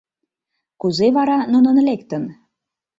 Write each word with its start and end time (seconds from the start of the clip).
—Кузе 0.81 1.07
вара 1.17 1.37
нунын 1.53 1.77
лектын? 1.87 2.23